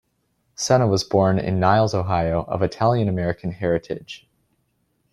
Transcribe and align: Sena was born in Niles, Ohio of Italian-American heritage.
Sena 0.55 0.87
was 0.87 1.03
born 1.03 1.37
in 1.37 1.59
Niles, 1.59 1.93
Ohio 1.93 2.41
of 2.45 2.63
Italian-American 2.63 3.51
heritage. 3.51 4.27